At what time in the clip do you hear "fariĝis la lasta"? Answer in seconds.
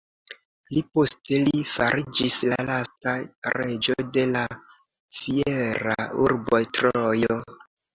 1.73-3.15